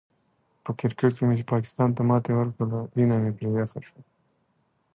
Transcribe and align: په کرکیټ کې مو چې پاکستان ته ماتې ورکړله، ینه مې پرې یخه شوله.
په 0.63 0.71
کرکیټ 0.79 1.11
کې 1.15 1.23
مو 1.25 1.33
چې 1.39 1.49
پاکستان 1.53 1.89
ته 1.95 2.01
ماتې 2.09 2.31
ورکړله، 2.35 2.79
ینه 2.99 3.15
مې 3.21 3.31
پرې 3.37 3.49
یخه 3.61 3.79
شوله. 3.87 4.03